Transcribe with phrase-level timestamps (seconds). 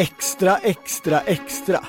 [0.00, 1.84] Extra, extra, extra.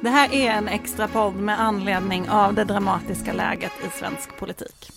[0.00, 4.90] Det här är en extra podd med anledning av det dramatiska läget i svensk politik.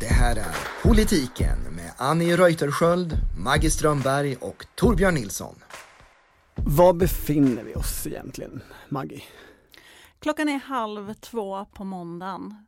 [0.00, 5.54] Det här är Politiken med Annie Reuterskiöld, Maggie Strömberg och Torbjörn Nilsson.
[6.54, 9.22] Var befinner vi oss egentligen, Maggie?
[10.20, 12.66] Klockan är halv två på måndagen.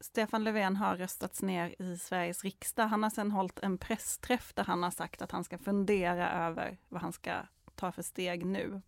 [0.00, 2.86] Stefan Löfven har röstats ner i Sveriges riksdag.
[2.86, 6.78] Han har sedan hållit en pressträff där han har sagt att han ska fundera över
[6.88, 7.32] vad han ska
[7.74, 8.80] ta för steg nu.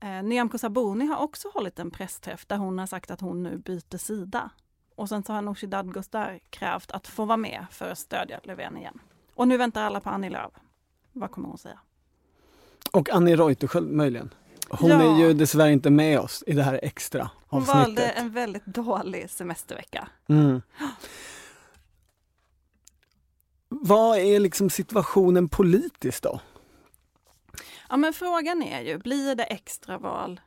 [0.00, 3.58] Eh, Nyamko Sabuni har också hållit en pressträff där hon har sagt att hon nu
[3.58, 4.50] byter sida.
[4.94, 8.76] Och sen så har Nooshi Dadgostar krävt att få vara med för att stödja Löfven
[8.76, 8.98] igen.
[9.34, 10.52] Och nu väntar alla på Annie Lööf.
[11.12, 11.78] Vad kommer hon säga?
[12.92, 14.34] Och Annie Reuterskiöld möjligen.
[14.70, 15.02] Hon Ja.
[15.02, 17.82] är ju dessvärre inte med oss i det här extra Hon avsnittet.
[17.82, 20.08] valde en väldigt dålig semestervecka.
[20.28, 20.62] Mm.
[23.68, 26.40] Vad är liksom situationen politiskt då?
[27.88, 30.40] Ja men frågan är ju, blir det extraval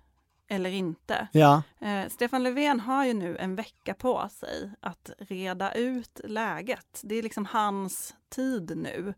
[0.47, 1.27] eller inte?
[1.31, 7.01] Ja, Eh, Stefan Löfven har ju nu en vecka på sig att reda ut läget.
[7.03, 9.13] Det är liksom hans tid nu.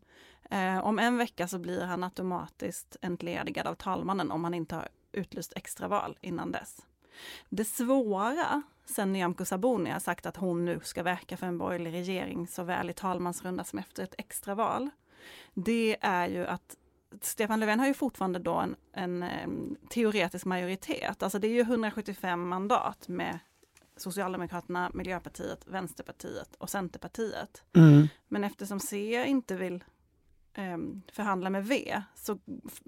[0.52, 4.88] Eh, om en vecka så blir han automatiskt entledigad av talmannen om han inte har
[5.12, 6.86] utlyst extraval innan dess.
[7.48, 11.92] Det svåra, sen Nyamko Sabuni har sagt att hon nu ska verka för en borgerlig
[11.92, 14.90] regering såväl i talmansrunda som efter ett extraval,
[15.54, 16.76] det är ju att
[17.20, 21.22] Stefan Löfven har ju fortfarande då en, en em, teoretisk majoritet.
[21.22, 23.38] Alltså det är ju 175 mandat med
[23.96, 27.62] Socialdemokraterna, Miljöpartiet, Vänsterpartiet och Centerpartiet.
[27.76, 28.08] mm.
[28.28, 29.84] Men eftersom C inte vill
[31.12, 32.38] förhandla med V så,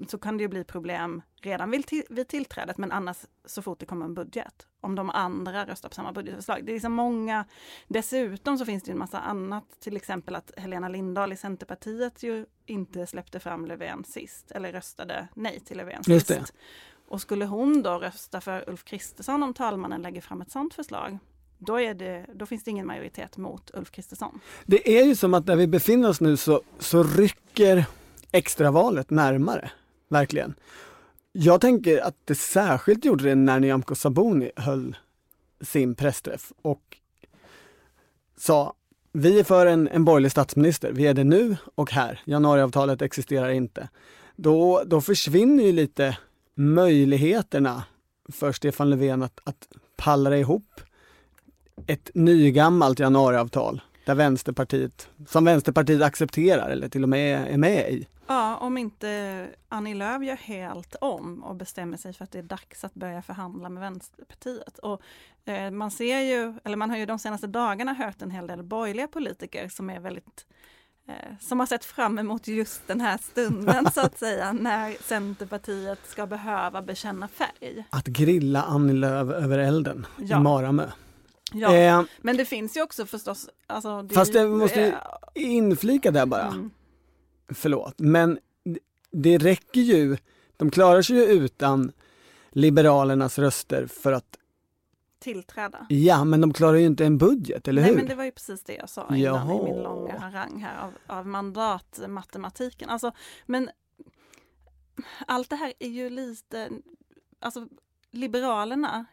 [0.09, 3.81] så kan det ju bli problem redan vid, till, vid tillträdet men annars så fort
[3.81, 4.67] det kommer en budget.
[4.81, 6.65] Om de andra röstar på samma budgetförslag.
[6.65, 7.45] Det är liksom många.
[7.89, 12.47] Dessutom så finns det en massa annat, till exempel att Helena Lindahl i Centerpartiet ju
[12.67, 16.55] inte släppte fram Löfven sist eller röstade nej till Löfven sist.
[17.09, 21.19] Och skulle hon då rösta för Ulf Kristersson om talmannen lägger fram ett sådant förslag,
[21.65, 24.41] då, är det, då finns det ingen majoritet mot Ulf Kristersson.
[24.67, 27.87] Det är ju som att där vi befinner oss nu så, så rycker
[28.33, 29.71] extravalet närmare.
[30.09, 30.55] Verkligen.
[31.33, 34.97] Jag tänker att det särskilt gjorde det när Nyamko Sabuni höll
[35.61, 36.97] sin pressträff och
[38.37, 38.75] sa
[39.13, 43.51] vi är för en, en borgerlig statsminister, vi är det nu och här, januariavtalet existerar
[43.51, 43.89] inte.
[44.37, 46.19] Då, då försvinner ju lite
[46.55, 47.85] möjligheterna
[48.33, 50.81] för Stefan Löfven att, att pallra ihop
[51.87, 58.07] ett nygammalt januariavtal där Vänsterpartiet, som Vänsterpartiet accepterar eller till och med är med i.
[58.27, 62.43] Ja, om inte Annie Lööf gör helt om och bestämmer sig för att det är
[62.43, 64.79] dags att börja förhandla med Vänsterpartiet.
[64.79, 65.01] Och
[65.45, 68.63] eh, man ser ju, eller man har ju de senaste dagarna hört en hel del
[68.63, 70.47] borgerliga politiker som är väldigt
[71.09, 75.99] eh, som har sett fram emot just den här stunden så att säga, när Centerpartiet
[76.07, 77.85] ska behöva bekänna färg.
[77.91, 80.39] Att grilla Annie Lööf över elden Ja.
[80.39, 80.87] i Maramö.
[81.55, 83.49] Ja, Eh, men det finns ju också förstås...
[83.67, 84.99] Alltså, det Fast det måste ju- eh,
[85.35, 86.71] inflika där bara, mm.
[87.49, 88.39] förlåt, men
[89.11, 90.17] det räcker ju,
[90.57, 91.93] de klarar sig ju utan
[92.51, 94.39] Liberalernas röster för att,
[95.19, 95.87] Tillträda.
[95.91, 97.97] ja men de klarar ju inte en budget, eller Nej hur?
[97.97, 99.61] men det var ju precis det jag sa innan Jaha.
[99.61, 102.89] i min långa harang här av, av mandatmatematiken.
[102.91, 103.13] Alltså,
[103.47, 103.71] men
[105.27, 106.71] allt det här är ju lite,
[107.41, 107.69] alltså
[108.11, 109.05] Liberalerna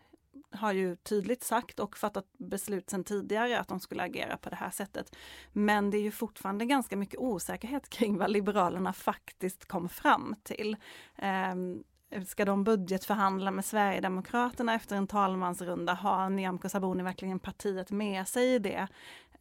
[0.51, 4.56] har ju tydligt sagt och fattat beslut sedan tidigare att de skulle agera på det
[4.56, 5.16] här sättet.
[5.51, 10.78] Men det är ju fortfarande ganska mycket osäkerhet kring vad Liberalerna faktiskt kom fram till.
[11.16, 11.84] Ehm,
[12.28, 15.94] ska de budgetförhandla med Sverigedemokraterna efter en talmansrunda?
[15.94, 18.88] Har Nyamko Sabuni verkligen partiet med sig i det?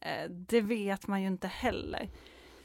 [0.01, 2.09] Eh, det vet man ju inte heller.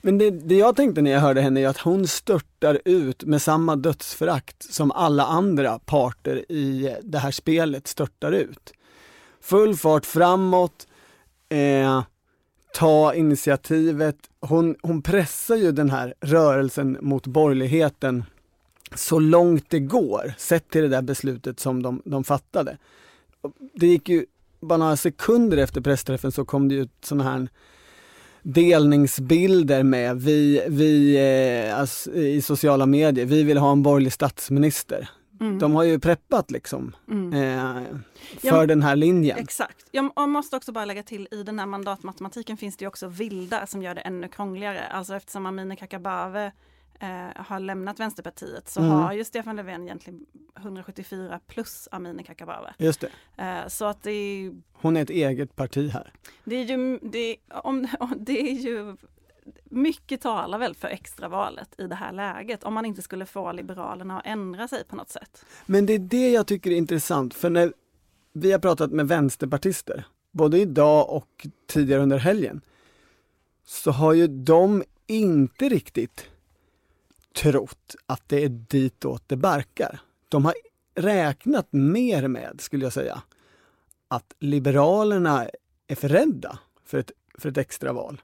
[0.06, 3.42] Men det, det jag tänkte när jag hörde henne är att hon störtar ut med
[3.42, 8.72] samma dödsförakt som alla andra parter i det här spelet störtar ut.
[9.40, 10.86] Full fart framåt,
[11.48, 12.02] eh,
[12.74, 14.16] ta initiativet.
[14.40, 18.24] Hon, hon pressar ju den här rörelsen mot borgerligheten
[18.94, 22.78] så långt det går, sett till det där beslutet som de, de fattade.
[23.74, 24.26] Det gick ju
[24.60, 27.48] bara några sekunder efter pressträffen så kom det ut sådana här
[28.54, 31.16] delningsbilder med vi, vi
[31.68, 35.08] eh, alltså, i sociala medier, vi vill ha en borgerlig statsminister.
[35.40, 35.58] Mm.
[35.58, 37.32] De har ju preppat liksom Mm.
[37.32, 37.82] eh,
[38.40, 39.38] för Ja, den här linjen.
[39.38, 39.76] Exakt.
[39.92, 43.82] Jag måste också bara lägga till i den här mandatmatematiken finns det också vildar som
[43.82, 44.80] gör det ännu krångligare.
[44.86, 46.50] Alltså eftersom Amineh Kakabaveh
[47.00, 48.92] eh, har lämnat Vänsterpartiet så Mm.
[48.92, 50.26] har ju Stefan Löfven egentligen
[50.58, 52.72] 174 plus Amineh Kakabaveh.
[52.78, 53.42] Just det.
[53.42, 56.12] Eh, så att det är, Hon är ett eget parti här.
[56.44, 58.96] det är ju, det, om, det är ju
[59.64, 64.18] mycket talar väl för extravalet i det här läget om man inte skulle få Liberalerna
[64.20, 65.44] att ändra sig på något sätt.
[65.66, 67.72] Men det är det jag tycker är intressant, för när
[68.32, 72.60] vi har pratat med vänsterpartister, både idag och tidigare under helgen,
[73.64, 76.26] så har ju de inte riktigt
[77.36, 80.00] trott att det är ditåt det barkar.
[80.28, 80.54] De har
[80.94, 83.22] räknat mer med, skulle jag säga,
[84.08, 85.48] att Liberalerna
[85.86, 88.20] är för rädda för ett, för ett extraval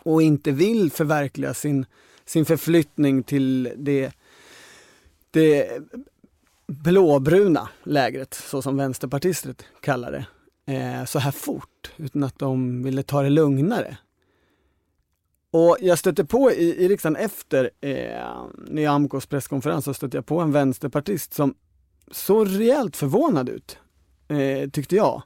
[0.00, 1.86] och inte vill förverkliga sin,
[2.24, 4.12] sin förflyttning till det,
[5.30, 5.80] det
[6.66, 10.26] blåbruna lägret, så som vänsterpartister kallar det,
[10.72, 13.96] eh, så här fort, utan att de ville ta det lugnare.
[15.54, 20.40] Och jag stötte på i, i riksdagen efter eh, Nyamkos presskonferens, så stötte jag på
[20.40, 21.54] en vänsterpartist som
[22.10, 23.78] såg rejält förvånad ut,
[24.28, 25.22] eh, tyckte jag,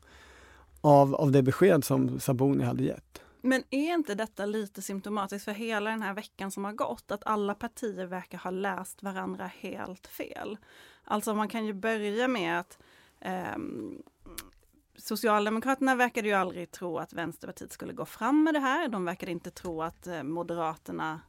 [0.81, 3.23] av, av det besked som Saboni hade gett.
[3.41, 7.11] Men är inte detta lite symptomatiskt för hela den här veckan som har gått?
[7.11, 10.57] Att alla partier verkar ha läst varandra helt fel.
[11.05, 12.79] Alltså man kan ju börja med att
[13.21, 14.03] ehm,
[14.99, 18.89] Socialdemokraterna verkade ju aldrig tro att Vänsterpartiet skulle gå fram med det här.
[18.89, 21.21] De verkade inte tro att eh, Moderaterna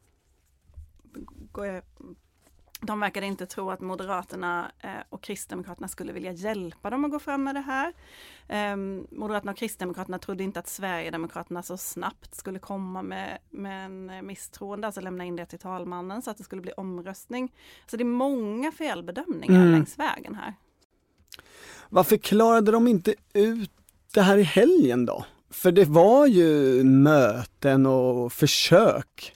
[2.81, 7.19] de verkade inte tro att Moderaterna eh, och Kristdemokraterna skulle vilja hjälpa dem att gå
[7.19, 7.93] fram med det här.
[8.47, 14.09] Ehm, Moderaterna och Kristdemokraterna trodde inte att Sverigedemokraterna så snabbt skulle komma med, med en
[14.09, 17.53] eh, misstroende, alltså lämna in det till talmannen så att det skulle bli omröstning.
[17.87, 19.71] Så det är många felbedömningar Mm.
[19.71, 20.53] längs vägen här.
[21.89, 23.71] Varför klarade de inte ut
[24.13, 25.25] det här i helgen då?
[25.49, 29.33] För det var ju möten och försök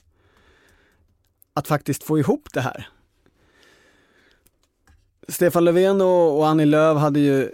[1.54, 2.88] att faktiskt få ihop det här.
[5.28, 7.50] Stefan Löfven och, och Annie Lööf hade ju,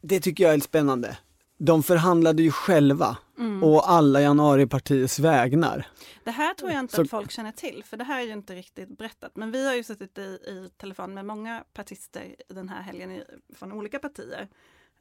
[0.00, 1.18] det tycker jag är spännande,
[1.58, 3.64] de förhandlade ju själva Mm.
[3.64, 5.86] och alla januaripartiers vägnar.
[6.24, 8.32] Det här tror jag inte Så- att folk känner till, för det här är ju
[8.32, 9.36] inte riktigt berättat.
[9.36, 13.24] Men vi har ju suttit i, i telefon med många partister den här helgen i,
[13.54, 14.48] från olika partier.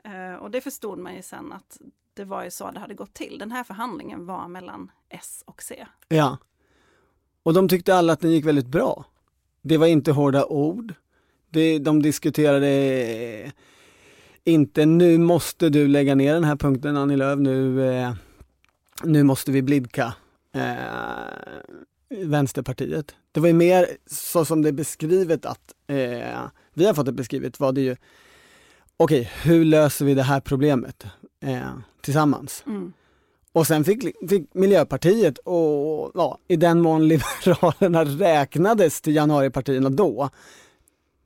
[0.04, 1.78] Eh, och det förstod man ju sen att
[2.14, 3.38] det var ju så det hade gått till.
[3.40, 5.86] Den här förhandlingen var mellan S och C.
[6.08, 6.38] Ja.
[7.44, 9.06] Och de tyckte alla att den gick väldigt bra.
[9.62, 10.94] Det var inte hårda ord.
[11.50, 13.52] Det, de diskuterade
[14.44, 18.14] inte nu måste du lägga ner den här punkten Annie Lööf, nu, eh,
[19.04, 20.14] nu måste vi blidka
[20.56, 20.64] eh,
[22.10, 23.16] Vänsterpartiet.
[23.32, 26.42] Det var ju mer så som det är beskrivet att, eh,
[26.74, 27.96] vi har fått det beskrivet var det ju,
[28.98, 31.06] okej hur löser vi det här problemet
[31.44, 32.64] eh, tillsammans?
[32.68, 32.94] Mm.
[33.52, 40.30] Och sen fick, fick Miljöpartiet och ja, i den mån Liberalerna räknades till januaripartierna då,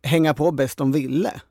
[0.04, 1.42] hänga på bäst de ville.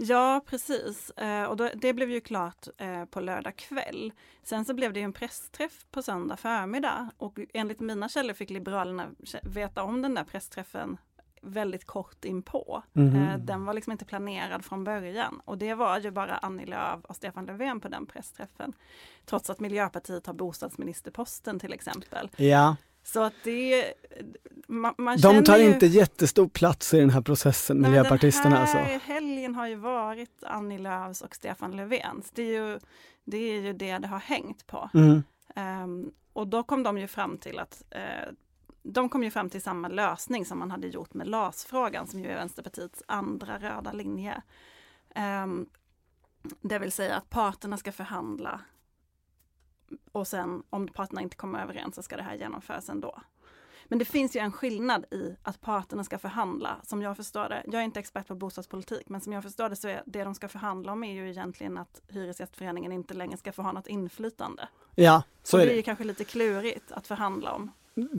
[0.00, 1.10] Ja, precis.
[1.10, 4.12] Eh, och då, det blev ju klart eh, på lördag kväll.
[4.42, 9.06] Sen så blev det en pressträff på söndag förmiddag och enligt mina källor fick Liberalerna
[9.42, 10.96] veta om den där pressträffen
[11.42, 12.82] väldigt kort inpå.
[12.94, 17.04] Eh, den var liksom inte planerad från början och det var ju bara Annie Lööf
[17.04, 18.72] och Stefan Löfven på den pressträffen.
[19.26, 22.30] Trots att Miljöpartiet har bostadsministerposten till exempel.
[22.36, 23.84] Ja, Så att det...
[24.68, 25.64] Man, man de tar ju...
[25.64, 29.10] inte jättestor plats i den här processen, Nej, miljöpartisterna Den här alltså.
[29.48, 32.30] Helgen har ju varit Annie Lööfs och Stefan Löfvens.
[32.30, 32.80] Det är ju
[33.24, 34.90] det, är ju det, det har hängt på.
[34.94, 35.22] Mm.
[35.54, 38.32] Ehm, och då kom de ju fram till att eh,
[38.82, 42.26] de kom ju fram till samma lösning som man hade gjort med LAS-frågan som ju
[42.26, 44.42] är Vänsterpartiets andra röda linje.
[45.14, 45.68] Ehm,
[46.60, 48.60] det vill säga att parterna ska förhandla
[50.12, 53.20] och sen om parterna inte kommer överens så ska det här genomföras ändå.
[53.88, 57.62] Men det finns ju en skillnad i att parterna ska förhandla, som jag förstår det.
[57.66, 60.34] Jag är inte expert på bostadspolitik, men som jag förstår det så är det de
[60.34, 64.68] ska förhandla om är ju egentligen att Hyresgästföreningen inte längre ska få ha något inflytande.
[64.94, 65.82] Ja, så och är det är ju det.
[65.84, 67.70] kanske lite klurigt att förhandla om.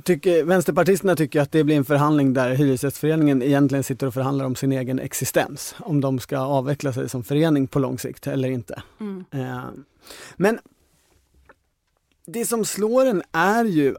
[0.03, 4.55] Tycker, vänsterpartisterna tycker att det blir en förhandling där Hyresgästföreningen egentligen sitter och förhandlar om
[4.55, 5.75] sin egen existens.
[5.79, 8.83] Om de ska avveckla sig som förening på lång sikt eller inte.
[8.99, 9.25] Mm.
[9.31, 9.63] Eh,
[10.35, 10.59] Men
[12.25, 13.95] det som slår en är ju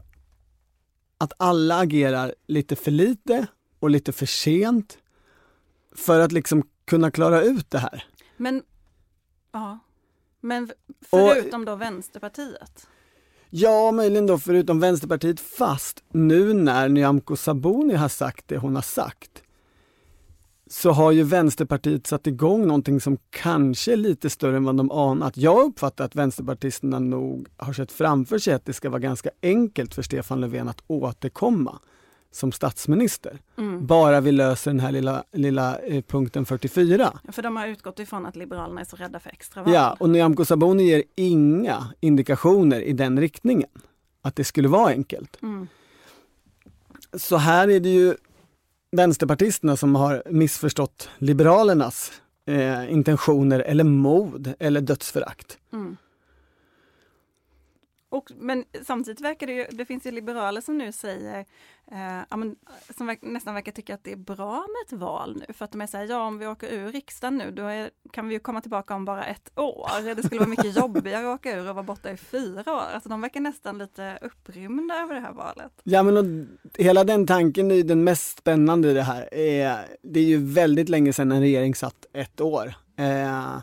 [1.21, 3.47] att alla agerar lite för lite
[3.79, 4.97] och lite för sent
[5.95, 8.05] för att liksom kunna klara ut det här.
[8.37, 8.63] Men,
[9.51, 9.79] ja.
[10.39, 10.71] Men
[11.09, 12.87] förutom då Vänsterpartiet.
[13.49, 18.81] Ja, möjligen då förutom Vänsterpartiet, fast nu när Nyamko Sabuni har sagt det hon har
[18.81, 19.43] sagt
[20.71, 24.91] så har ju Vänsterpartiet satt igång någonting som kanske är lite större än vad de
[24.91, 25.37] anat.
[25.37, 29.93] Jag uppfattar att vänsterpartisterna nog har sett framför sig att det ska vara ganska enkelt
[29.93, 31.79] för Stefan Löfven att återkomma
[32.31, 33.39] som statsminister.
[33.57, 33.85] Mm.
[33.85, 37.19] Bara vi löser den här lilla, lilla eh, punkten 44.
[37.31, 39.73] För de har utgått ifrån att Liberalerna är så rädda för extraval.
[39.73, 43.69] Ja, och Nyamko Sabuni ger inga indikationer i den riktningen.
[44.21, 45.37] Att det skulle vara enkelt.
[45.41, 45.67] Mm.
[47.13, 48.15] Så här är det ju
[48.91, 52.11] vänsterpartisterna som har missförstått Liberalernas
[52.47, 55.57] eh, intentioner eller mod eller dödsförakt.
[55.73, 55.97] Mm.
[58.11, 61.45] Och, men samtidigt verkar det ju, det finns ju liberaler som nu säger,
[61.91, 62.37] eh,
[62.97, 65.71] som verk, nästan verkar tycka att det är bra med ett val nu, för att
[65.71, 68.39] de är säger ja om vi åker ur riksdagen nu, då är, kan vi ju
[68.39, 70.15] komma tillbaka om bara ett år.
[70.15, 72.83] Det skulle vara mycket jobbigare att åka ur och vara borta i fyra år.
[72.93, 75.71] Alltså de verkar nästan lite upprymda över det här valet.
[75.83, 76.25] Ja men och,
[76.77, 79.33] hela den tanken är ju den mest spännande i det här.
[79.33, 82.73] Är, det är ju väldigt länge sedan en regering satt ett år.
[82.97, 83.57] Eh,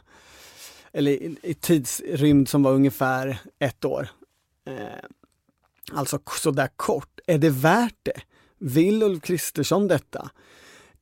[0.92, 4.08] eller i, i tidsrymd som var ungefär ett år.
[4.68, 5.04] Eh,
[5.92, 7.20] alltså sådär kort.
[7.26, 8.20] Är det värt det?
[8.58, 10.30] Vill Ulf Kristersson detta?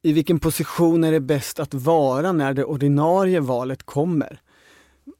[0.02, 4.40] I vilken position är det bäst att vara när det ordinarie valet kommer?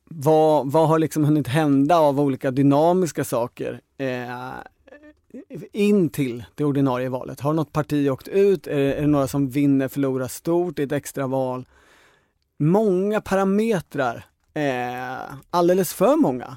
[0.05, 4.55] Vad, vad har liksom hunnit hända av olika dynamiska saker eh,
[5.73, 7.41] in till det ordinarie valet?
[7.41, 8.67] Har något parti åkt ut?
[8.67, 11.67] Är, är det några som vinner, förlorar stort i ett extra val?
[12.59, 16.57] Många parametrar, eh, alldeles för många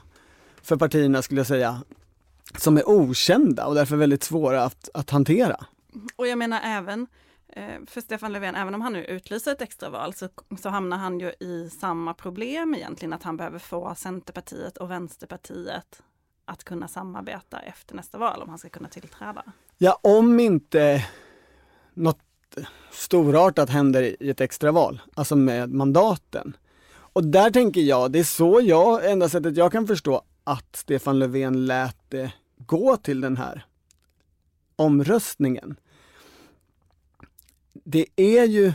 [0.70, 1.82] för partierna skulle jag säga,
[2.58, 5.66] som är okända och därför väldigt svåra att, att hantera.
[6.16, 7.08] Och jag menar även
[7.48, 10.30] eh, för Stefan Löfven, även om han nu utlyser ett extraval så,
[10.62, 16.02] så hamnar han ju i samma problem egentligen, att han behöver få Centerpartiet och Vänsterpartiet
[16.46, 19.44] att kunna samarbeta efter nästa val om han ska kunna tillträda.
[19.78, 21.06] Ja, om inte
[21.94, 22.20] något
[22.92, 26.58] storartat händer i ett extraval, alltså med mandaten.
[26.92, 31.20] Och där tänker jag, det är så jag, enda sättet jag kan förstå att Stefan
[31.20, 33.66] Löfven lät det gå till den här
[34.76, 35.76] omröstningen.
[37.74, 38.74] Det är ju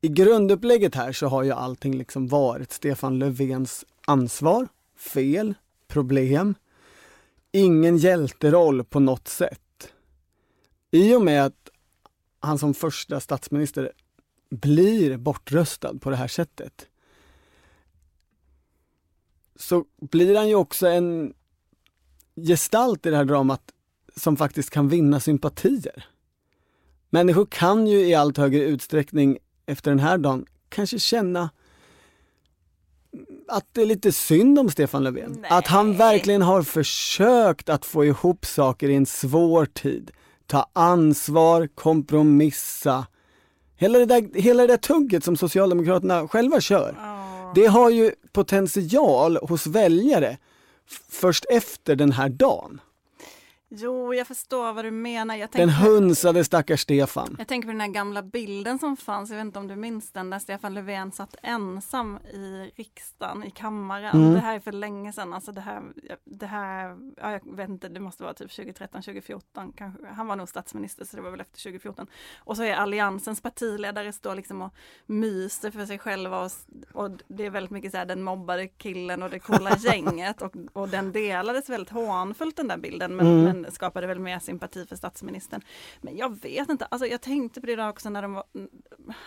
[0.00, 5.54] i grundupplägget här så har ju allting liksom varit Stefan Löfvens ansvar, fel,
[5.88, 6.54] problem,
[7.52, 9.92] ingen hjälteroll på något sätt.
[10.90, 11.68] I och med att
[12.40, 13.92] han som första statsminister
[14.50, 16.88] blir bortröstad på det här sättet
[19.56, 21.34] så blir han ju också en
[22.36, 23.62] gestalt i det här dramat
[24.16, 26.06] som faktiskt kan vinna sympatier.
[27.10, 31.50] Människor kan ju i allt högre utsträckning efter den här dagen kanske känna
[33.48, 35.36] att det är lite synd om Stefan Löfven.
[35.40, 35.50] Nej.
[35.50, 40.10] Att han verkligen har försökt att få ihop saker i en svår tid.
[40.46, 43.06] Ta ansvar, kompromissa.
[43.76, 46.94] Hela det där, hela det där tugget som Socialdemokraterna själva kör.
[46.98, 47.33] Ja.
[47.54, 50.38] Det har ju potential hos väljare
[51.10, 52.80] först efter den här dagen.
[53.76, 55.36] Jo, jag förstår vad du menar.
[55.36, 57.36] Jag Den hunsade stackars Stefan.
[57.38, 60.12] jag tänker på den här gamla bilden som fanns, jag vet inte om du minns
[60.12, 64.16] den, där Stefan Löfven satt ensam i riksdagen, i kammaren.
[64.22, 64.34] Mm.
[64.34, 65.82] Det här är för länge sedan, alltså det här,
[66.24, 70.06] det här ja, jag vet inte, det måste vara typ 2013, 2014 kanske.
[70.06, 72.06] Han var nog statsminister så det var väl efter 2014.
[72.38, 74.74] Och så är Alliansens partiledare står liksom och
[75.06, 76.50] myser för sig själva och,
[76.92, 80.52] och det är väldigt mycket så här den mobbade killen och det coola gänget och,
[80.72, 83.63] och den delades väldigt hånfullt den där bilden men, Mm.
[83.70, 85.60] Skapade väl mer sympati för statsministern.
[86.00, 88.44] Men jag vet inte, alltså jag tänkte på det där också när de var,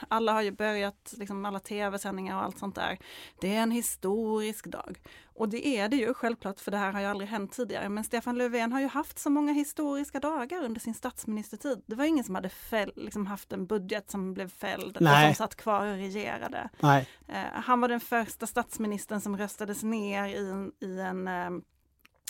[0.07, 2.97] alla har ju börjat, liksom alla tv-sändningar och allt sånt där.
[3.41, 4.99] Det är en historisk dag.
[5.37, 7.89] Och det är det ju självklart, för det här har ju aldrig hänt tidigare.
[7.89, 11.83] Men Stefan Löfven har ju haft så många historiska dagar under sin statsministertid.
[11.85, 15.29] Det var ingen som hade fäll, liksom haft en budget som blev fälld Nej.
[15.29, 16.69] och som satt kvar och regerade.
[16.79, 17.07] Nej.
[17.27, 21.49] Eh, han var den första statsministern som röstades ner i en, i en eh,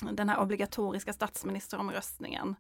[0.02, 2.56] den här obligatoriska statsministeromröstningen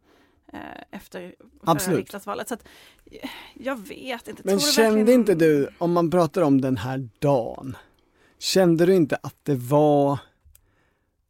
[0.54, 0.60] eh,
[0.92, 2.48] efter förra riksdagsvalet.
[2.48, 2.68] Så att,
[3.12, 4.42] eh, jag vet inte.
[4.46, 7.78] Men kände verkligen- inte du, om man pratar om den här dagen,
[8.40, 10.20] kände du inte att det var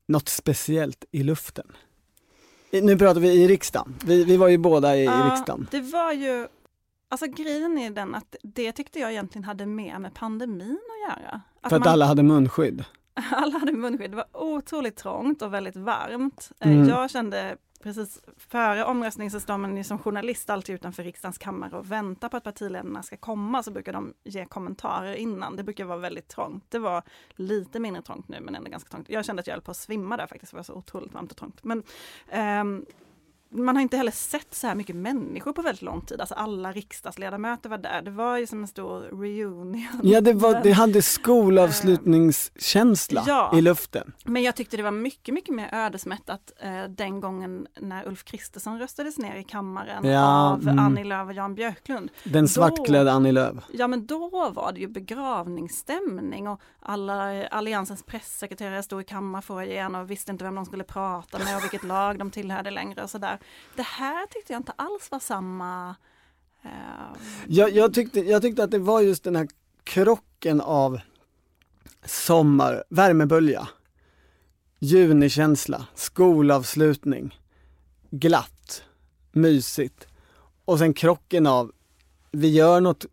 [0.07, 1.71] något speciellt i luften?
[2.71, 3.95] I- Nu pratar vi i riksdagen.
[4.05, 5.67] Vi, vi var ju båda i, i Ja, riksdagen.
[5.71, 6.47] Det var ju,
[7.09, 11.41] alltså grejen är den att det tyckte jag egentligen hade mer med pandemin att göra.
[11.61, 12.85] Att För att man- alla hade munskydd.
[13.31, 14.11] alla hade munskydd.
[14.11, 16.51] Det var otroligt trångt och väldigt varmt.
[16.59, 16.89] Eh, Mm.
[16.89, 21.77] Jag kände precis före omröstning så står man ju som journalist alltid utanför riksdagens kammare
[21.77, 25.55] och väntar på att partiledarna ska komma så brukar de ge kommentarer innan.
[25.55, 26.65] Det brukar vara väldigt trångt.
[26.69, 27.03] Det var
[27.35, 29.09] lite mindre trångt nu men ändå ganska trångt.
[29.09, 31.31] Jag kände att jag höll på att svimma där faktiskt, det var så otroligt varmt
[31.31, 31.63] och trångt.
[31.63, 31.83] Men,
[32.29, 32.85] ehm,
[33.49, 36.21] man har inte heller sett så här mycket människor på väldigt lång tid.
[36.21, 38.01] Alltså alla riksdagsledamöter var där.
[38.01, 39.87] Det var ju som en stor reunion.
[40.03, 41.01] Ja, det, var, det hade
[42.07, 43.51] skolavslutningskänsla Ja.
[43.57, 44.13] i luften.
[44.25, 48.79] Men jag tyckte det var mycket, mycket mer ödesmättat eh, den gången när Ulf Kristersson
[48.79, 50.79] röstades ner i kammaren Ja, av mm.
[50.79, 52.11] Annie Lööf och Jan Björklund.
[52.23, 53.55] Den svartklädda Annie Lööf.
[53.73, 59.95] Ja men då var det ju begravningsstämning och alla eh, Alliansens pressekreterare stod i kammarfoajén
[59.95, 63.09] och visste inte vem de skulle prata med och vilket lag de tillhörde längre och
[63.09, 63.36] sådär.
[63.75, 65.95] Det här tyckte jag inte alls var samma
[66.63, 66.69] eh,
[67.47, 69.47] Jag, jag, tyckte, jag tyckte att det var just den här
[69.83, 70.99] krocken av
[72.05, 73.67] sommar, värmebölja,
[74.79, 77.39] junikänsla, skolavslutning,
[78.09, 78.83] glatt,
[79.31, 80.07] mysigt
[80.65, 81.71] och sen krocken av
[82.31, 83.05] vi gör något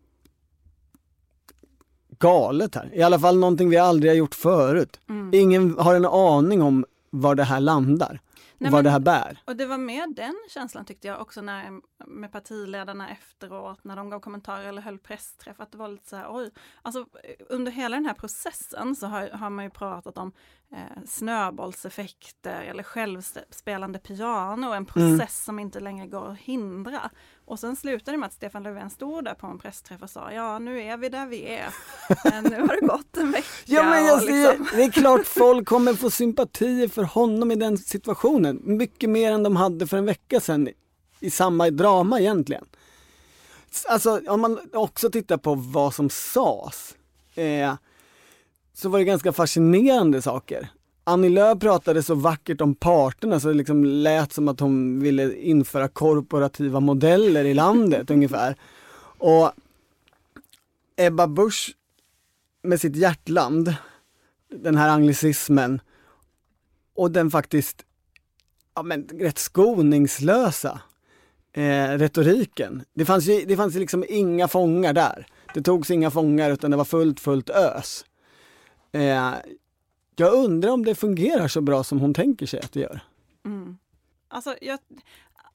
[2.19, 2.89] galet här.
[2.93, 4.99] I alla fall någonting vi aldrig har gjort förut.
[5.09, 5.29] mm.
[5.33, 8.19] Ingen har en aning om var det här landar,
[8.57, 9.37] Nej, var men- det här bär.
[9.45, 14.09] Och det var mer den känslan tyckte jag också när, med partiledarna efteråt, när de
[14.09, 16.51] gav kommentarer eller höll pressträff, att det var lite så här, oj.
[16.81, 17.05] Alltså
[17.49, 20.31] under hela den här processen så har, har man ju pratat om
[20.71, 27.09] eh, snöbollseffekter eller självspelande piano, en process som inte längre går att hindra.
[27.47, 30.31] Och sen slutade det med att Stefan Löfven stod där på en pressträff och sa,
[30.31, 31.67] ja nu är vi där vi är.
[32.23, 33.47] Men nu har det gått en vecka.
[33.65, 37.55] Ja men jag ser, liksom- det är klart folk kommer få sympatier för honom i
[37.55, 38.59] den situationen.
[38.63, 40.69] Mycket mer än de hade för en vecka sedan
[41.19, 42.65] i samma drama egentligen.
[43.87, 46.95] Alltså om man också tittar på vad som sades
[47.35, 47.73] eh,
[48.73, 50.69] så var det ganska fascinerande saker.
[51.07, 55.35] Annie Lööf pratade så vackert om parterna så det liksom lät som att hon ville
[55.35, 58.55] införa korporativa modeller i landet ungefär.
[59.17, 59.51] Och
[60.95, 61.75] Ebba Busch
[62.63, 63.75] med sitt hjärtland,
[64.49, 65.81] den här anglicismen
[66.95, 67.85] och den faktiskt
[68.75, 70.81] ja, men, rätt skoningslösa
[71.53, 72.83] eh, retoriken.
[72.93, 75.27] Det fanns ju det fanns ju liksom inga fångar där.
[75.53, 78.05] Det togs inga fångar utan det var fullt, fullt ös.
[78.91, 79.33] Eh,
[80.15, 82.99] jag undrar om det fungerar så bra som hon tänker sig att det gör.
[83.45, 83.77] Mm.
[84.27, 84.79] Alltså, jag,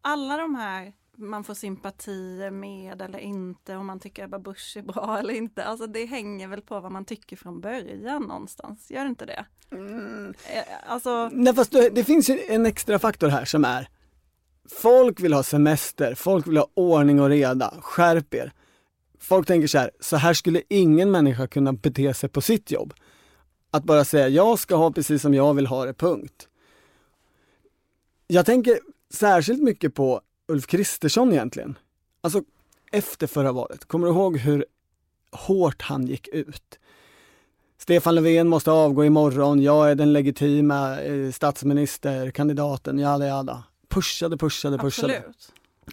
[0.03, 4.83] alla de här man får sympatier med eller inte, om man tycker Ebba Busch är
[4.83, 5.65] bra eller inte.
[5.65, 9.45] Alltså det hänger väl på vad man tycker från början någonstans, gör det inte det?
[9.71, 13.89] Eh, Alltså, Nej fast det, det finns ju en extra faktor här som är
[14.71, 18.53] Folk vill ha semester, folk vill ha ordning och reda, skärp er.
[19.19, 22.95] Folk tänker så här, så här skulle ingen människa kunna bete sig på sitt jobb.
[23.71, 26.49] Att bara säga, jag ska ha precis som jag vill ha det, punkt.
[28.27, 28.79] Jag tänker
[29.11, 31.79] särskilt mycket på Ulf Kristersson egentligen.
[32.21, 32.43] Alltså
[32.93, 34.65] efter förra valet, kommer du ihåg hur
[35.33, 36.79] hårt han gick ut?
[37.79, 43.65] Stefan Löfven måste avgå imorgon, jag är den legitima eh, statsministerkandidaten, jada jada.
[43.89, 45.17] Pushade, pushade, pushade.
[45.17, 45.53] absolut.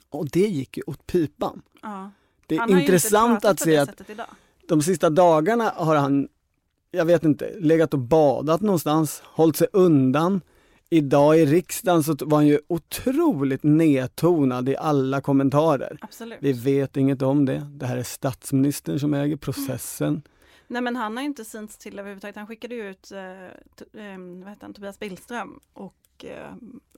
[0.10, 1.62] Och det gick ju åt pipan.
[1.82, 2.12] Ja.
[2.48, 4.02] Det är intressant att se att
[4.68, 6.28] de sista dagarna har han,
[6.92, 10.42] jag vet inte, legat och badat någonstans, hållit sig undan.
[10.90, 15.98] Idag i riksdagen så var han ju otroligt nedtonad i alla kommentarer.
[16.02, 16.38] Absolut.
[16.42, 17.68] Vi vet inget om det.
[17.72, 20.22] Det här är statsministern som äger processen.
[20.68, 22.36] Nej men han har inte synts till överhuvudtaget.
[22.36, 23.18] Han skickade ju ut eh,
[23.76, 26.56] t- eh, vad heter han, Tobias Billström och eh,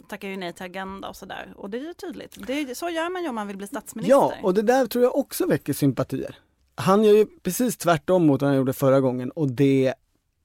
[0.10, 1.54] tackade ju nej till Agenda och sådär.
[1.56, 2.38] Och det är ju tydligt.
[2.48, 4.16] Det är, så gör man ju om man vill bli statsminister.
[4.16, 6.36] Ja, och det där tror jag också väcker sympatier.
[6.80, 9.94] Han gör ju precis tvärtom mot vad han gjorde förra gången och det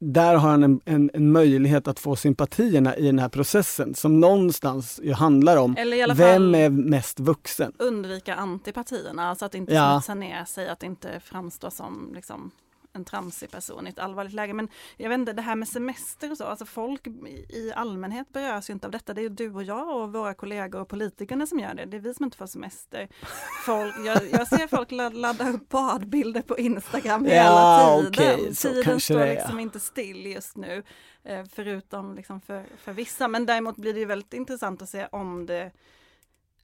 [0.01, 4.20] där har han en, en, en möjlighet att få sympatierna i den här processen som
[4.20, 7.73] någonstans ju handlar om Eller i alla vem är mest vuxen?
[7.79, 10.01] undvika antipatierna, alltså att inte Ja.
[10.01, 12.51] smutsa ner sig, att inte framstå som liksom,
[12.95, 14.53] en tramsig person i ett allvarligt läge.
[14.55, 18.71] Men jag vet inte, det här med semester och så, alltså folk i- allmänhet berörs
[18.71, 19.15] ju inte av detta.
[19.15, 21.85] Det är ju du och jag och våra kollegor och politikerna som gör det.
[21.85, 23.09] Det är vi som inte får semester.
[23.67, 28.55] Folk, jag, jag ser folk la- ladda upp badbilder på Instagram hela Ja, tiden.
[28.55, 30.83] så Tiden står liksom inte still just nu,
[31.25, 33.29] eh, förutom liksom för, för vissa.
[33.29, 35.73] Men däremot blir det ju väldigt intressant att se om det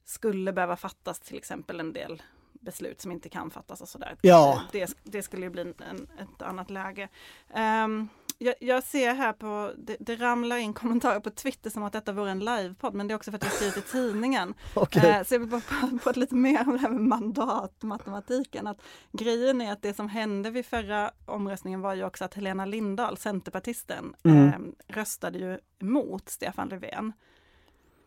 [0.05, 2.21] skulle behöva fattas till exempel en del
[2.61, 4.17] beslut som inte kan fattas och sådär.
[4.21, 4.61] Ja.
[4.71, 7.09] Det, det skulle ju bli en, ett annat läge.
[7.53, 11.93] Ehm, jag, jag ser här på, det, det ramlar in kommentarer på Twitter som att
[11.93, 14.53] detta vore en livepodd, men det är också för att jag skrivit i tidningen.
[14.73, 15.09] Okej.
[15.09, 18.67] Eh, så jag vill bara prata på lite mer om det här med mandatmatematiken.
[18.67, 22.65] Att grejen är att det som hände vid förra omröstningen var ju också att Helena
[22.65, 24.47] Lindahl, centerpartisten, Mm.
[24.47, 24.59] eh,
[24.95, 27.13] röstade ju emot Stefan Löfven.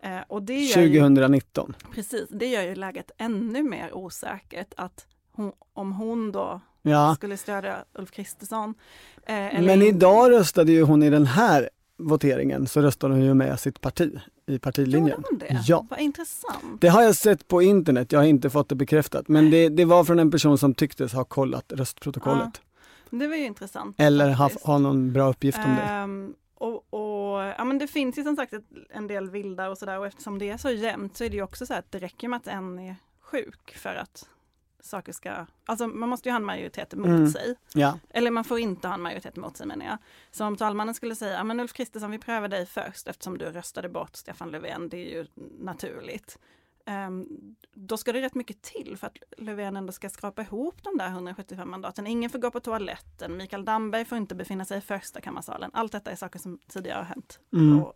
[0.04, 1.74] Eh, och det gör ju, 2019.
[1.94, 7.36] precis, det gör ju läget ännu mer osäkert att hon, om hon då Ja, skulle
[7.36, 8.74] stödja Ulf Kristersson.
[9.26, 13.60] Eh, men idag röstade ju hon i den här voteringen så röstade hon ju med
[13.60, 14.18] sitt parti.
[14.46, 15.08] i partilinjen.
[15.08, 15.62] Gjorde hon det?
[15.66, 15.86] Ja.
[15.90, 16.80] Vad intressant.
[16.80, 19.28] Det har jag sett på internet, jag har inte fått det bekräftat.
[19.28, 22.60] Men det, det var från en person som tycktes ha kollat röstprotokollet.
[23.10, 23.96] Det var ju intressant.
[23.98, 25.82] Eller ha, ha någon bra uppgift om det.
[25.82, 29.78] Ehm, och, och, ja, men det finns ju som sagt ett, en del vilda och
[29.78, 31.98] sådär och eftersom det är så jämnt så är det ju också så att det
[31.98, 34.28] räcker med att en är sjuk för att
[34.80, 37.30] saker ska, alltså man måste ju ha en majoritet emot Mm.
[37.30, 37.54] sig.
[37.74, 39.98] Ja, Eller man får inte ha en majoritet emot sig menar jag.
[40.30, 43.44] Så om talmannen skulle säga, "Ja, men Ulf Kristersson vi prövar dig först eftersom du
[43.44, 45.26] röstade bort Stefan Löfven, det är ju
[45.58, 46.38] naturligt.
[46.86, 47.26] Ehm,
[47.72, 51.08] då ska det rätt mycket till för att Löfven ändå ska skrapa ihop de där
[51.08, 52.06] 175 mandaten.
[52.06, 55.70] Ingen får gå på toaletten, Mikael Damberg får inte befinna sig i första kammarsalen.
[55.74, 57.40] Allt detta är saker som tidigare har hänt.
[57.52, 57.82] Mm.
[57.82, 57.94] Och,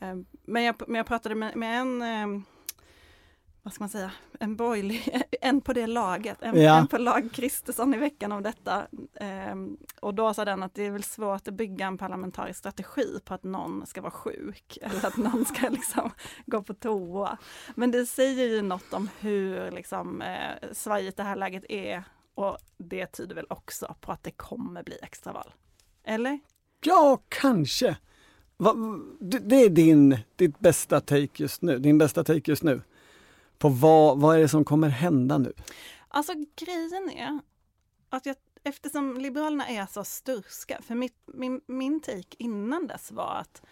[0.00, 2.44] ehm, men, jag, men jag pratade med, med en ehm,
[3.62, 6.78] vad ska man säga, en borgerlig, en på det laget, en, Ja.
[6.78, 8.86] en på lag Kristersson i veckan om detta.
[9.14, 13.20] Ehm, och då sa den att det är väl svårt att bygga en parlamentarisk strategi
[13.24, 16.10] på att någon ska vara sjuk eller att någon ska liksom
[16.46, 17.38] gå på toa.
[17.74, 22.58] Men det säger ju något om hur liksom, eh, svajigt det här läget är och
[22.78, 25.52] det tyder väl också på att det kommer bli extraval.
[26.04, 26.38] Eller?
[26.84, 27.96] ja kanske.
[28.56, 28.74] Va,
[29.20, 32.82] det, det är din, ditt bästa take just nu, din bästa take just nu.
[33.60, 35.52] På vad, vad är det som kommer hända nu?
[36.08, 37.40] Alltså grejen är
[38.08, 43.34] att jag, eftersom Liberalerna är så sturska, för mitt, min, min take innan dess var
[43.34, 43.62] att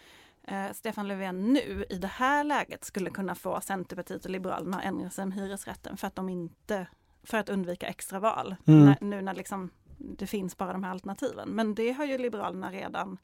[0.47, 4.85] eh, Stefan Löfven nu i det här läget skulle kunna få Centerpartiet och Liberalerna att
[4.85, 6.87] ändra sig om hyresrätten för att de inte,
[7.23, 8.55] för att undvika extraval.
[8.65, 8.85] Mm.
[8.85, 11.49] När, nu när liksom det finns bara de här alternativen.
[11.49, 13.17] Men det har ju Liberalerna redan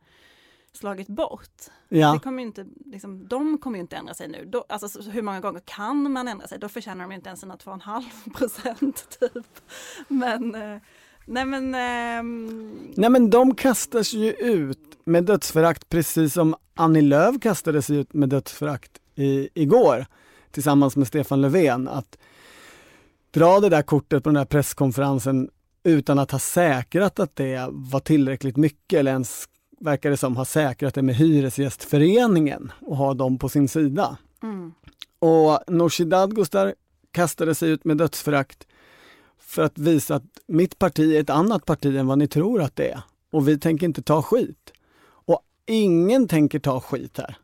[0.78, 1.62] slagit bort.
[1.90, 4.46] Ja, Det kommer inte, liksom, de kommer ju inte ändra sig nu.
[4.46, 6.60] Då, alltså, så, hur många gånger kan man ändra sig?
[6.60, 9.48] Då förtjänar de inte ens sina 2,5 procent typ.
[10.08, 10.78] Men, eh,
[11.26, 17.42] nej men, ehm, nej men de kastas ju ut med dödsförakt precis som Annie Lööf
[17.42, 20.06] kastades ut med dödsförakt i, igår
[20.52, 21.88] tillsammans med Stefan Löfven.
[21.88, 22.18] Att
[23.32, 25.50] dra det där kortet på den där presskonferensen
[25.84, 29.46] utan att ha säkrat att det var tillräckligt mycket eller ens
[29.80, 34.18] verkar det som ha säkrat det med Hyresgästföreningen och ha dem på sin sida.
[34.44, 34.74] mm,
[35.20, 36.76] Och Nooshi Dadgostar
[37.12, 38.68] kastade sig ut med dödsförakt
[39.40, 42.76] för att visa att mitt parti är ett annat parti än vad ni tror att
[42.76, 43.02] det är.
[43.32, 44.74] Och vi tänker inte ta skit.
[45.08, 47.38] Och ingen tänker ta skit här.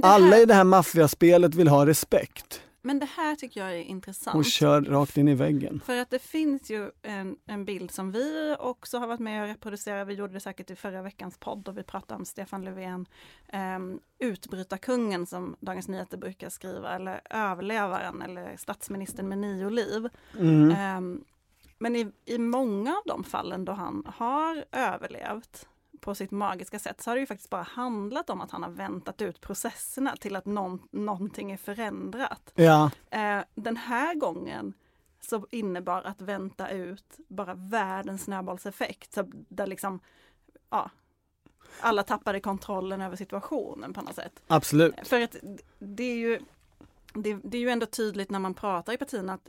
[0.00, 3.72] det Alla i här, det här maffiaspelet vill ha respekt men det här tycker jag
[3.72, 4.36] är intressant.
[4.36, 5.80] och kör rakt in i väggen.
[5.84, 9.48] För att det finns ju en, en bild som vi också har varit med och
[9.48, 10.08] reproducerat.
[10.08, 13.06] Vi gjorde det säkert i förra veckans podd och vi pratade om Stefan Löfven.
[13.52, 20.08] Um, utbrytarkungen som Dagens Nyheter brukar skriva eller överlevaren eller statsministern med nio liv.
[20.38, 20.70] Mm.
[20.70, 21.24] Ehm,
[21.78, 25.68] men i, i många av de fallen då han har överlevt
[26.00, 28.70] på sitt magiska sätt så har det ju faktiskt bara handlat om att han har
[28.70, 32.52] väntat ut processerna till att någon, någonting är förändrat.
[32.54, 34.74] Ja, Eh, den här gången
[35.20, 39.12] så innebar att vänta ut bara världens snöbollseffekt.
[39.12, 40.00] Så där liksom,
[40.70, 40.90] ja,
[41.80, 44.42] alla tappade kontrollen över situationen på något sätt.
[44.46, 44.94] absolut.
[45.08, 45.36] För att
[45.78, 46.40] det är ju
[47.14, 49.48] det, det är ju ändå tydligt när man pratar i partierna att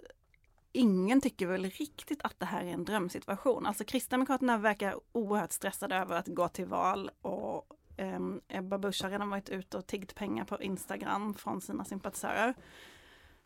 [0.76, 3.66] ingen tycker väl riktigt att det här är en drömsituation.
[3.66, 7.66] Alltså Kristdemokraterna verkar oerhört stressade över att gå till val och
[7.98, 12.54] um, Ebba Busch har redan varit ute och tiggt pengar på Instagram från sina sympatisörer.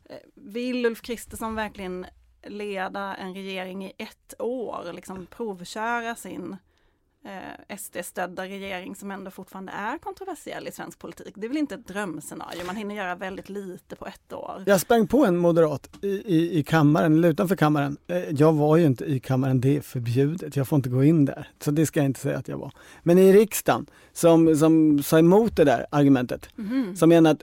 [0.05, 2.05] Eh, vill Ulf Kristersson verkligen
[2.43, 6.57] leda en regering i ett år, liksom provköra sin
[7.25, 11.33] eh, SD-stödda regering som ändå fortfarande är kontroversiell i svensk politik.
[11.35, 14.63] Det är väl inte ett drömscenario, man hinner göra väldigt lite på ett år.
[14.65, 17.97] Jag sprang på en moderat i, i, i kammaren, eller utanför kammaren.
[18.07, 20.55] Eh, Jag var ju inte i kammaren, det är förbjudet.
[20.55, 21.47] Jag får inte gå in där.
[21.59, 22.71] Så det ska jag inte säga att jag var.
[23.03, 26.95] Men i riksdagen, som, som sa emot det där argumentet, Mhm.
[26.95, 27.41] som menar att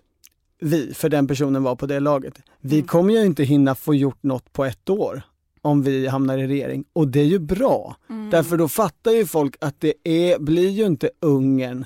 [0.61, 2.87] vi, för den personen var på det laget, vi Mm.
[2.87, 5.23] kommer ju inte hinna få gjort något på ett år
[5.67, 6.85] om vi hamnar i regering.
[6.93, 8.31] Och det är ju bra, Mm.
[8.31, 11.85] därför då fattar ju folk att det är, blir ju inte Ungern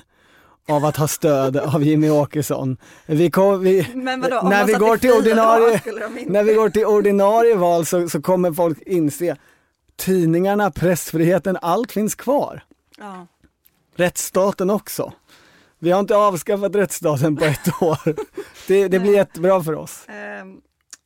[0.67, 2.77] av att ha stöd av Jimmy Åkesson.
[3.05, 7.55] Vi kom, vi, Men vadå, när vi går till ordinarie- när vi går till ordinarie
[7.55, 9.35] val så, så kommer folk inse
[9.95, 12.63] tidningarna, pressfriheten, allt finns kvar.
[12.97, 13.27] Ja.
[13.95, 15.13] Rättsstaten också.
[15.79, 18.15] Vi har inte avskaffat rättsstaten på ett år.
[18.67, 20.03] Det, det blir jättebra för oss.
[20.07, 20.57] Ehm,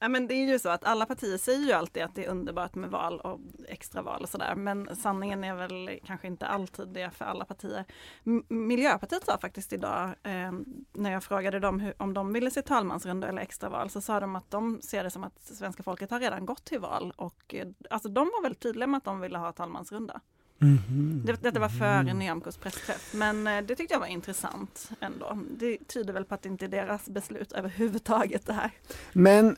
[0.05, 2.29] ja, men det är ju så att alla partier säger ju alltid att det är
[2.29, 4.55] underbart med val och extraval och sådär.
[4.55, 7.85] Men sanningen är väl kanske inte alltid det för alla partier.
[8.25, 12.61] M- Miljöpartiet sa faktiskt idag, ehm, när jag frågade dem hur, om de ville se
[12.61, 16.19] talmansrunda eller extraval, så sa de att de ser det som att svenska folket har
[16.19, 17.13] redan gått till val.
[17.15, 20.21] Och eh, alltså de var väldigt tydliga med att de ville ha talmansrunda.
[20.57, 21.21] Mhm.
[21.25, 25.37] Det, detta var före Nyamkos pressträff, men eh, det tyckte jag var intressant ändå.
[25.57, 28.71] Det tyder väl på att det inte är deras beslut överhuvudtaget det här.
[29.13, 29.55] Men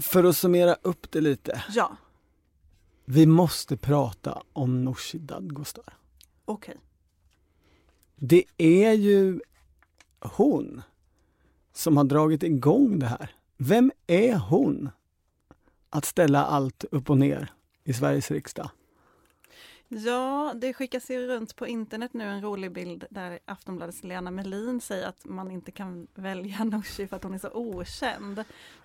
[0.00, 1.64] för att summera upp det lite.
[1.68, 1.96] Ja,
[3.04, 5.94] Vi måste prata om Nooshi Dadgostar.
[6.44, 6.76] okej.
[8.16, 9.40] Det är ju
[10.20, 10.82] hon
[11.72, 13.30] som har dragit igång det här.
[13.56, 14.90] Vem är hon
[15.90, 17.52] att ställa allt upp och ner
[17.84, 18.70] i Sveriges riksdag?
[19.92, 24.80] Ja, det skickas ju runt på internet nu en rolig bild där Aftonbladets Lena Melin
[24.80, 28.44] säger att man inte kan välja Nooshi för att hon är så okänd.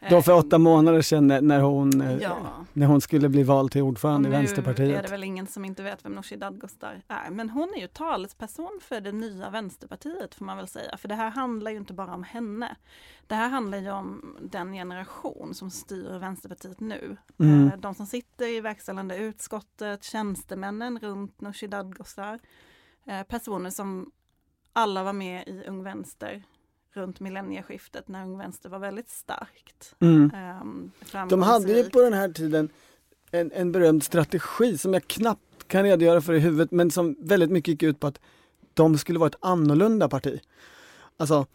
[0.09, 2.37] Då för Eh, åtta månader sedan när- hon, eh, Ja.
[2.73, 5.03] när hon skulle bli vald till ordförande i nu är Vänsterpartiet.
[5.03, 7.29] det väl ingen som inte vet vem Nooshi Dadgostar är.
[7.31, 10.97] Men hon är ju talesperson för det nya Vänsterpartiet får man väl säga.
[10.97, 12.75] För det här handlar ju inte bara om henne.
[13.27, 17.17] Det här handlar ju om den generation som styr Vänsterpartiet nu.
[17.39, 17.67] Mm.
[17.67, 22.39] Eh, De som sitter i verkställande utskottet, tjänstemännen runt Nooshi Dadgostar.
[23.08, 24.12] eh, Personer som
[24.73, 26.43] alla var med i Ung Vänster
[26.93, 29.95] runt millennieskiftet när Ung Vänster var väldigt starkt.
[29.99, 30.31] Mm.
[30.36, 30.91] ehm,
[31.29, 32.69] De hade ju på den här tiden
[33.31, 37.51] en, en berömd strategi som jag knappt kan redogöra för i huvudet men som väldigt
[37.51, 38.19] mycket gick ut på att
[38.73, 40.39] de skulle vara ett annorlunda parti.
[41.17, 41.45] Alltså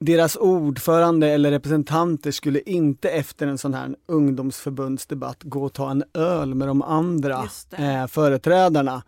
[0.00, 6.04] deras ordförande eller representanter skulle inte efter en sån här ungdomsförbundsdebatt gå och ta en
[6.14, 9.02] öl med de andra eh, företrädarna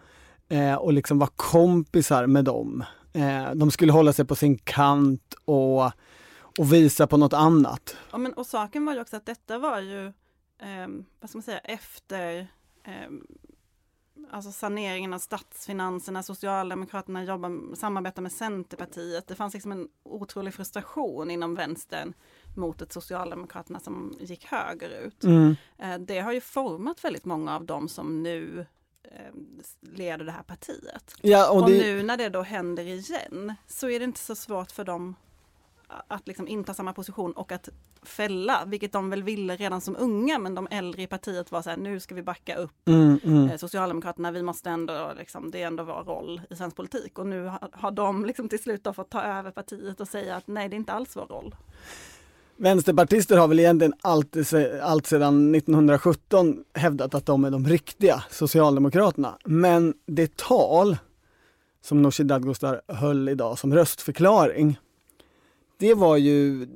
[0.49, 2.85] eh, och liksom vara kompisar med dem.
[3.13, 5.85] Eh, de skulle hålla sig på sin kant och,
[6.59, 7.97] och visa på något annat.
[8.13, 10.13] Ja, men, och saken var ju också att detta var ju,
[10.63, 12.47] ehm, vad ska man säga, efter
[12.85, 13.23] ehm,
[14.31, 19.29] alltså saneringen av statsfinanserna, Socialdemokraterna jobbar, samarbetar med Centerpartiet.
[19.29, 22.15] Det fanns liksom en otrolig frustration inom vänstern
[22.57, 25.25] mot ett Socialdemokraterna som gick högerut.
[25.25, 25.57] Mm.
[25.79, 28.67] Eh, det har ju format väldigt många av dem som nu
[29.03, 29.35] eh,
[29.81, 31.15] leder det här partiet.
[31.23, 34.35] Ja, och Och, det, nu när det då händer igen så är det inte så
[34.35, 35.15] svårt för dem
[35.87, 37.69] att liksom inta samma position och att
[38.07, 41.71] fälla, vilket de väl ville redan som unga, men de äldre i partiet var så
[41.71, 43.51] här, nu ska vi backa upp mm, mm.
[43.51, 47.19] eh, Socialdemokraterna, vi måste ändå, liksom, det är ändå vår roll i svensk politik.
[47.19, 50.69] Och nu har, de liksom till slut fått ta över partiet och säga att nej,
[50.69, 51.55] det är inte alls vår roll.
[52.57, 54.47] Vänsterpartister har väl egentligen alltid,
[54.83, 59.39] allt sedan 1917 hävdat att de är de riktiga Socialdemokraterna.
[59.45, 60.97] Men det tal
[61.83, 64.79] som Nooshi Dadgostar höll idag som röstförklaring,
[65.79, 66.67] det var ju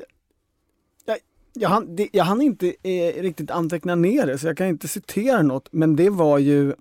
[1.53, 4.89] jag, hann, det, jag hann inte eh, riktigt anteckna ner det så jag kan inte
[4.89, 6.75] citera något men det var ju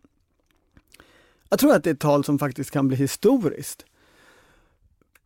[1.49, 3.85] Jag tror att det är ett tal som faktiskt kan bli historiskt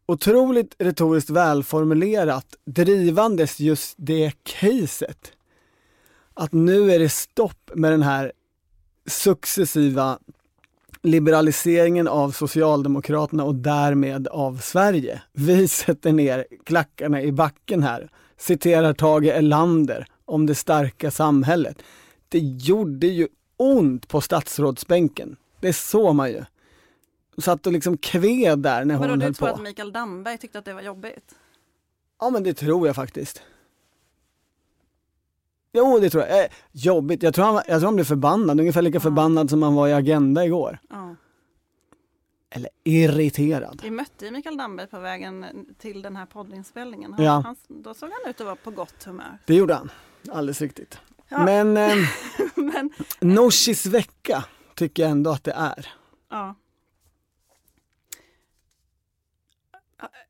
[0.06, 5.32] otroligt retoriskt välformulerat, drivandes just det caset.
[6.34, 8.32] Att nu är det stopp med den här
[9.06, 10.20] successiva
[11.02, 15.22] liberaliseringen av Socialdemokraterna och därmed av Sverige.
[15.34, 18.10] Vi sätter ner klackarna i backen här,
[18.48, 21.84] citerar Tage Erlander om det starka samhället.
[22.30, 23.28] Det gjorde ju
[23.58, 25.36] ont på statsrådsbänken.
[25.60, 26.44] Det såg man ju.
[27.38, 29.54] Satt och liksom kved där när hon Vadå, du höll tror på.
[29.56, 31.36] att Mikael Damberg tyckte att det var jobbigt?
[32.20, 33.42] Ja men det tror jag faktiskt.
[35.74, 36.40] Jo det tror jag.
[36.44, 39.00] Eh, jobbigt, jag tror, han, jag tror han blev förbannad, ungefär lika Ja.
[39.00, 40.80] förbannad som han var i Agenda igår.
[40.90, 41.16] Ja.
[42.56, 43.80] Eller irriterad.
[43.84, 47.14] Vi mötte ju Mikael Damberg på vägen till den här poddinspelningen.
[47.14, 47.42] Han, Ja.
[47.46, 49.38] han, då såg han ut att vara på gott humör.
[49.46, 49.92] Det gjorde han,
[50.32, 51.00] alldeles riktigt.
[51.30, 51.46] Ja.
[51.46, 51.96] Men eh,
[52.56, 52.90] Men,
[53.22, 55.88] Nooshis vecka tycker jag ändå att det är.
[56.30, 56.56] ja.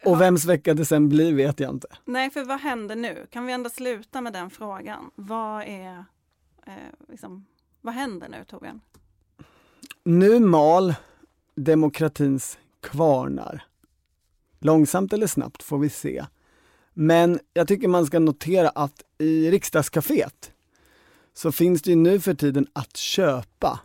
[0.06, 1.88] Och vems vecka det sen blir vet jag inte.
[2.06, 3.28] Nej, för vad händer nu?
[3.30, 5.12] Kan vi ändå sluta med den frågan?
[5.16, 6.06] Vad är,
[6.66, 6.74] eh,
[7.10, 7.46] liksom,
[7.82, 8.82] vad händer nu Torbjörn?
[10.04, 10.96] Nu mal
[11.56, 13.64] demokratins kvarnar.
[14.60, 16.26] Långsamt eller snabbt får vi se.
[16.94, 20.52] Men jag tycker man ska notera att i riksdagscaféet
[21.34, 23.80] så finns det ju nu för tiden att köpa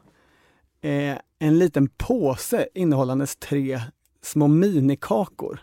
[0.80, 3.80] eh, en liten påse innehållandes tre
[4.22, 5.60] små minikakor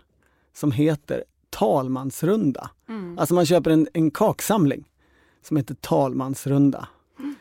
[0.53, 2.69] som heter talmansrunda.
[2.89, 3.19] Mm.
[3.19, 4.89] Alltså man köper en, en kaksamling
[5.41, 6.87] som heter talmansrunda.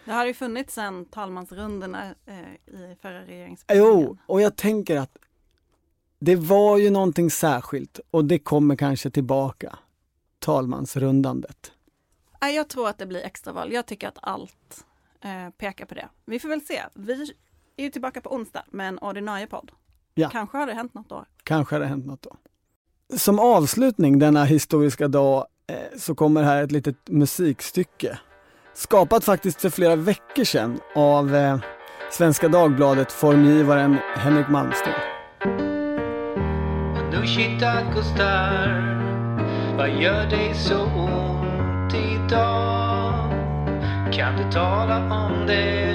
[0.04, 4.02] Det har ju funnits sedan talmansrundorna eh, i förra regeringsperioden.
[4.02, 5.16] Jo, och jag tänker att
[6.18, 9.78] det var ju någonting särskilt och det kommer kanske tillbaka.
[10.38, 11.72] Talmansrundandet.
[12.40, 13.72] Jag tror att det blir extraval.
[13.72, 14.84] Jag tycker att allt
[15.20, 16.08] eh, pekar på det.
[16.24, 16.82] Vi får väl se.
[16.94, 17.32] Vi
[17.76, 19.72] är ju tillbaka på onsdag med en ordinarie podd.
[20.14, 20.30] Ja.
[20.30, 21.24] Kanske har det hänt något då.
[21.42, 22.36] Kanske har det hänt något då.
[23.16, 28.18] Som avslutning denna historiska dag eh, så kommer här ett litet musikstycke.
[28.74, 31.56] Skapat faktiskt för flera veckor sedan av eh,
[32.10, 34.92] Svenska Dagbladet formgivaren Henrik Malmsten.
[37.12, 38.68] Nushita Gustar
[39.78, 43.14] Vad gör dig så ont idag?
[44.12, 45.94] Kan du tala om det?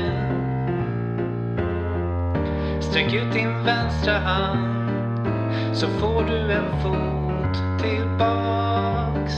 [2.82, 4.90] Sträck ut din vänstra hand
[5.74, 9.34] så får du en fot tillbaks.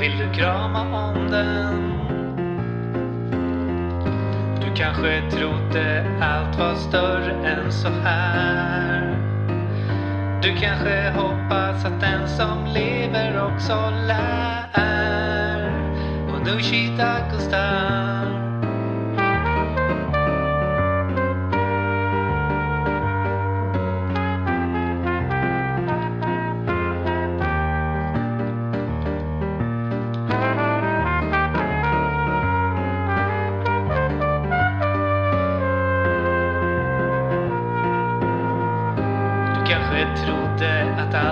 [0.00, 1.89] Vill du krama om den?
[4.80, 9.16] Du kanske trodde allt var större än så här.
[10.42, 15.72] Du kanske hoppas att den som lever också lär.
[16.32, 17.16] Och nu shita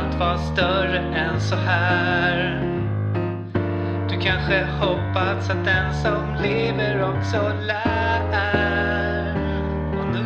[0.08, 2.60] att var större än så här.
[4.08, 9.34] Du kanske hoppats att den som lever också lär.
[9.98, 10.22] Och nu.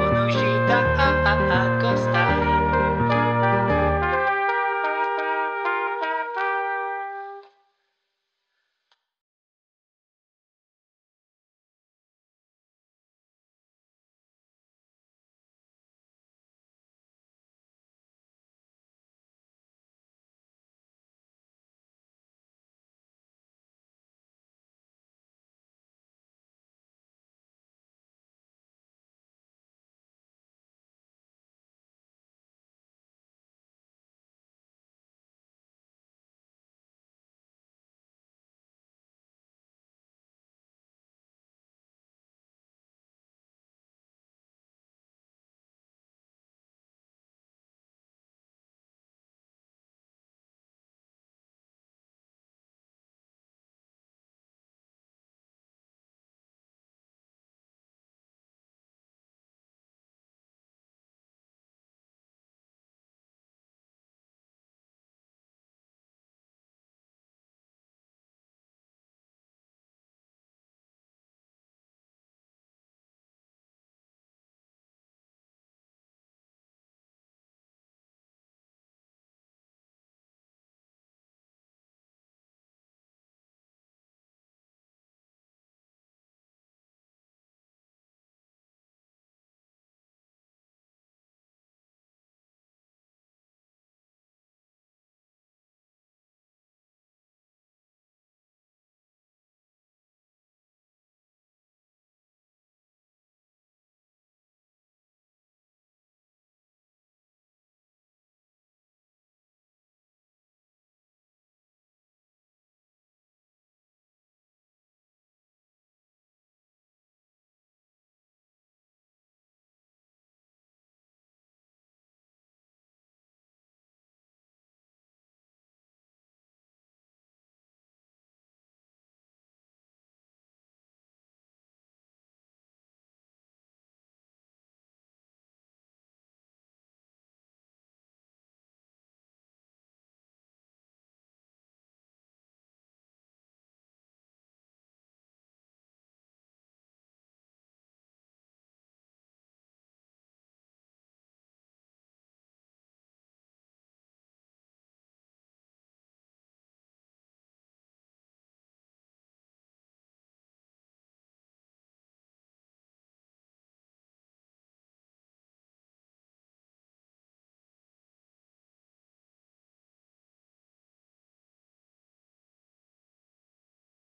[0.00, 1.05] Och nu kittar